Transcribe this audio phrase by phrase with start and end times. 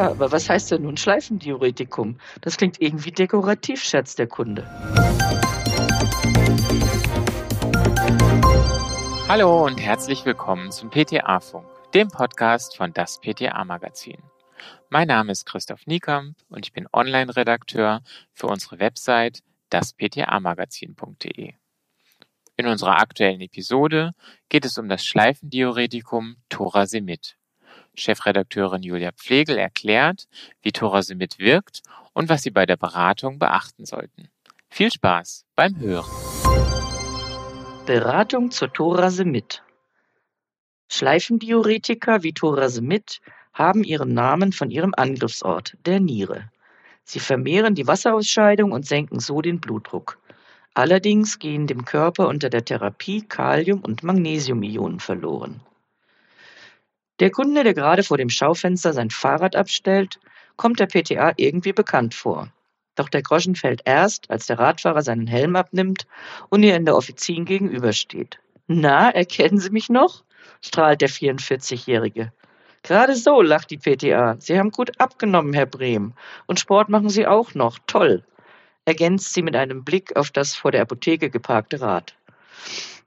[0.00, 2.18] Aber was heißt denn nun Schleifendiuretikum?
[2.40, 4.66] Das klingt irgendwie dekorativ, scherzt der Kunde.
[9.28, 14.16] Hallo und herzlich willkommen zum PTA-Funk, dem Podcast von das PTA-Magazin.
[14.88, 18.00] Mein Name ist Christoph Niekamp und ich bin Online-Redakteur
[18.32, 21.52] für unsere Website daspta-magazin.de.
[22.56, 24.12] In unserer aktuellen Episode
[24.48, 27.36] geht es um das Schleifendiuretikum Thorasemid.
[28.00, 30.26] Chefredakteurin Julia Pflegel erklärt,
[30.62, 34.28] wie Thorasemid wirkt und was Sie bei der Beratung beachten sollten.
[34.68, 36.10] Viel Spaß beim Hören.
[37.86, 39.62] Beratung zur Thorasemid.
[40.88, 43.20] Schleifendiuretika wie Thorasemid
[43.52, 46.50] haben ihren Namen von ihrem Angriffsort, der Niere.
[47.04, 50.18] Sie vermehren die Wasserausscheidung und senken so den Blutdruck.
[50.74, 55.60] Allerdings gehen dem Körper unter der Therapie Kalium- und Magnesiumionen verloren.
[57.20, 60.18] Der Kunde, der gerade vor dem Schaufenster sein Fahrrad abstellt,
[60.56, 62.48] kommt der PTA irgendwie bekannt vor.
[62.94, 66.06] Doch der Groschen fällt erst, als der Radfahrer seinen Helm abnimmt
[66.48, 68.40] und ihr in der Offizin gegenübersteht.
[68.66, 70.24] Na, erkennen Sie mich noch?
[70.62, 72.32] strahlt der 44-Jährige.
[72.82, 74.36] Gerade so, lacht die PTA.
[74.38, 76.14] Sie haben gut abgenommen, Herr Brehm.
[76.46, 77.78] Und Sport machen Sie auch noch.
[77.86, 78.24] Toll.
[78.86, 82.14] Ergänzt sie mit einem Blick auf das vor der Apotheke geparkte Rad.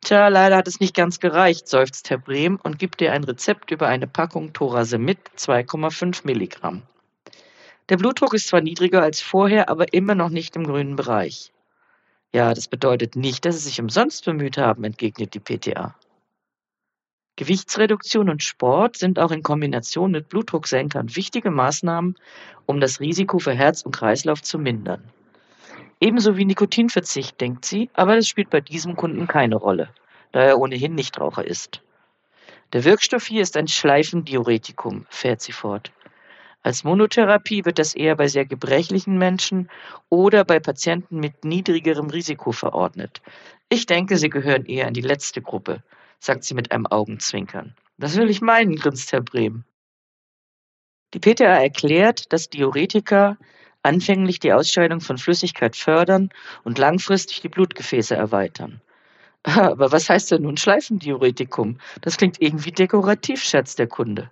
[0.04, 3.72] Tja, leider hat es nicht ganz gereicht, seufzt Herr Brehm und gibt ihr ein Rezept
[3.72, 6.82] über eine Packung Thorasemid 2,5 Milligramm.
[7.88, 11.54] Der Blutdruck ist zwar niedriger als vorher, aber immer noch nicht im grünen Bereich.
[12.34, 15.96] Ja, das bedeutet nicht, dass Sie sich umsonst bemüht haben, entgegnet die PTA.
[17.38, 22.16] Gewichtsreduktion und Sport sind auch in Kombination mit Blutdrucksenkern wichtige Maßnahmen,
[22.66, 25.02] um das Risiko für Herz und Kreislauf zu mindern.
[26.04, 29.88] Ebenso wie Nikotinverzicht, denkt sie, aber das spielt bei diesem Kunden keine Rolle,
[30.34, 31.82] da er ohnehin Nichtraucher ist.
[32.74, 35.94] Der Wirkstoff hier ist ein Schleifendiuretikum, fährt sie fort.
[36.62, 39.70] Als Monotherapie wird das eher bei sehr gebrechlichen Menschen
[40.10, 43.22] oder bei Patienten mit niedrigerem Risiko verordnet.
[43.70, 45.84] Ich denke, Sie gehören eher in die letzte Gruppe,
[46.20, 47.78] sagt sie mit einem Augenzwinkern.
[47.98, 49.64] Das will ich meinen, grinst Herr Brehm.
[51.14, 53.38] Die PTA erklärt, dass Diuretika
[53.84, 56.30] anfänglich die Ausscheidung von Flüssigkeit fördern
[56.64, 58.82] und langfristig die Blutgefäße erweitern.
[59.44, 61.78] Aber was heißt denn nun Schleifendiuretikum?
[62.02, 64.32] Das klingt irgendwie dekorativ, scherzt der Kunde.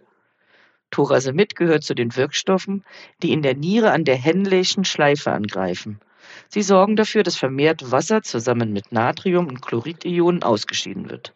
[0.90, 2.84] Thorasemid gehört zu den Wirkstoffen,
[3.22, 6.00] die in der Niere an der Henleyschen Schleife angreifen.
[6.50, 11.34] Sie sorgen dafür, dass vermehrt Wasser zusammen mit Natrium- und Chloridionen ausgeschieden wird.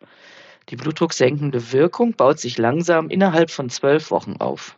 [0.69, 4.77] Die blutdrucksenkende Wirkung baut sich langsam innerhalb von zwölf Wochen auf.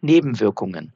[0.00, 0.92] Nebenwirkungen.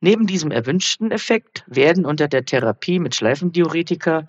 [0.00, 4.26] Neben diesem erwünschten Effekt werden unter der Therapie mit Schleifendiuretika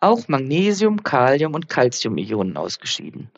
[0.00, 3.30] auch Magnesium, Kalium und Calciumionen ausgeschieden.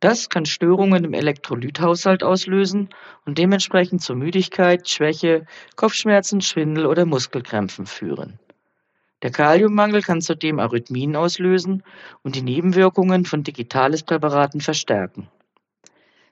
[0.00, 2.88] Das kann Störungen im Elektrolythaushalt auslösen
[3.26, 5.44] und dementsprechend zu Müdigkeit, Schwäche,
[5.76, 8.38] Kopfschmerzen, Schwindel oder Muskelkrämpfen führen.
[9.22, 11.82] Der Kaliummangel kann zudem Arrhythmien auslösen
[12.22, 15.28] und die Nebenwirkungen von Digitales-Präparaten verstärken.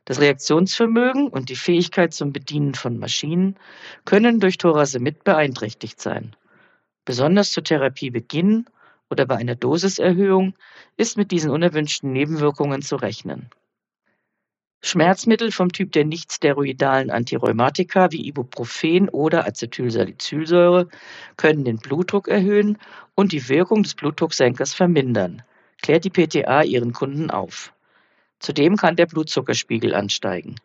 [0.08, 3.56] Das Reaktionsvermögen und die Fähigkeit zum Bedienen von Maschinen
[4.06, 6.34] können durch Thorasemid beeinträchtigt sein.
[7.04, 8.64] Besonders zu Therapiebeginn
[9.10, 10.54] oder bei einer Dosiserhöhung
[10.96, 13.50] ist mit diesen unerwünschten Nebenwirkungen zu rechnen.
[14.80, 20.88] Schmerzmittel vom Typ der nichtsteroidalen Antirheumatika wie Ibuprofen oder Acetylsalicylsäure
[21.36, 22.78] können den Blutdruck erhöhen
[23.14, 25.42] und die Wirkung des Blutdrucksenkers vermindern,
[25.82, 27.74] klärt die PTA ihren Kunden auf.
[28.40, 30.56] Zudem kann der Blutzuckerspiegel ansteigen.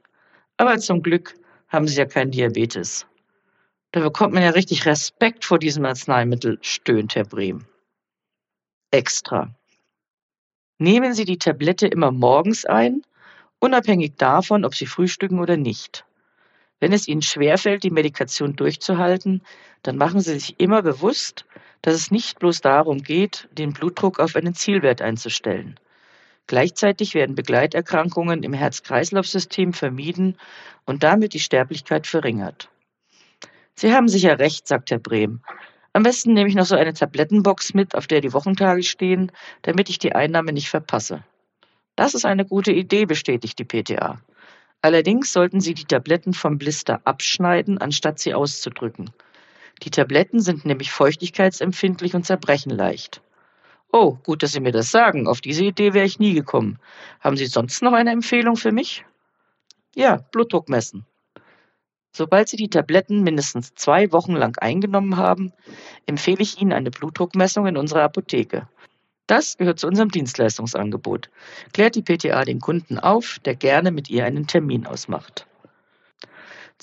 [0.58, 1.36] Aber zum Glück
[1.68, 3.06] haben sie ja keinen Diabetes.
[3.92, 7.66] Da bekommt man ja richtig Respekt vor diesem Arzneimittel, stöhnt Herr Brehm
[8.94, 9.50] extra.
[10.78, 13.02] Nehmen Sie die Tablette immer morgens ein,
[13.60, 16.06] unabhängig davon, ob Sie frühstücken oder nicht.
[16.80, 19.42] Wenn es Ihnen schwerfällt, die Medikation durchzuhalten,
[19.82, 21.46] dann machen Sie sich immer bewusst,
[21.82, 25.80] dass es nicht bloß darum geht, den Blutdruck auf einen Zielwert einzustellen.
[26.48, 30.38] Gleichzeitig werden Begleiterkrankungen im Herz-Kreislauf-System vermieden
[30.86, 32.70] und damit die Sterblichkeit verringert.
[33.76, 35.42] Sie haben sicher recht, sagt Herr Brehm.
[35.94, 39.32] Am besten nehme ich noch so eine Tablettenbox mit, auf der die Wochentage stehen,
[39.62, 41.24] damit ich die Einnahme nicht verpasse.
[41.96, 44.20] Das ist eine gute Idee, bestätigt die PTA.
[44.82, 49.12] Allerdings sollten Sie die Tabletten vom Blister abschneiden, anstatt sie auszudrücken.
[49.84, 53.22] Die Tabletten sind nämlich feuchtigkeitsempfindlich und zerbrechen leicht.
[53.96, 55.28] Oh, gut, dass Sie mir das sagen.
[55.28, 56.80] Auf diese Idee wäre ich nie gekommen.
[57.20, 59.06] Haben Sie sonst noch eine Empfehlung für mich?
[59.94, 61.06] Ja, Blutdruck messen.
[62.12, 65.54] Sobald Sie die Tabletten mindestens zwei Wochen lang eingenommen haben,
[66.08, 68.68] empfehle ich Ihnen eine Blutdruckmessung in unserer Apotheke.
[69.28, 71.30] Das gehört zu unserem Dienstleistungsangebot.
[71.74, 75.46] Klärt die PTA den Kunden auf, der gerne mit ihr einen Termin ausmacht.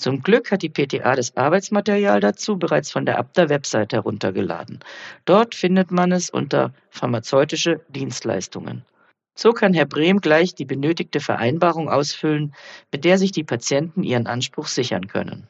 [0.01, 4.79] Zum Glück hat die PTA das Arbeitsmaterial dazu bereits von der Abda-Website heruntergeladen.
[5.25, 8.83] Dort findet man es unter pharmazeutische Dienstleistungen.
[9.35, 12.55] So kann Herr Brehm gleich die benötigte Vereinbarung ausfüllen,
[12.91, 15.47] mit der sich die Patienten ihren Anspruch sichern können.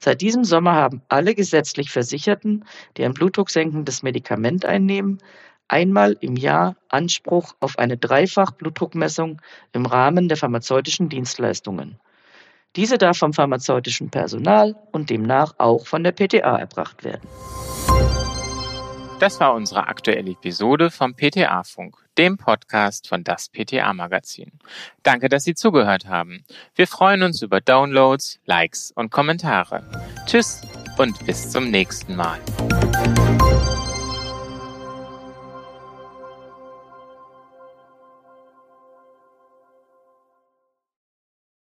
[0.00, 2.64] Seit diesem Sommer haben alle gesetzlich Versicherten,
[2.96, 5.18] die ein blutdrucksenkendes Medikament einnehmen,
[5.66, 9.42] einmal im Jahr Anspruch auf eine Dreifach-Blutdruckmessung
[9.72, 11.98] im Rahmen der pharmazeutischen Dienstleistungen.
[12.76, 17.26] Diese darf vom pharmazeutischen Personal und demnach auch von der PTA erbracht werden.
[19.18, 24.52] Das war unsere aktuelle Episode vom PTA-Funk, dem Podcast von das PTA-Magazin.
[25.02, 26.44] Danke, dass Sie zugehört haben.
[26.74, 29.82] Wir freuen uns über Downloads, Likes und Kommentare.
[30.26, 30.60] Tschüss
[30.98, 32.38] und bis zum nächsten Mal.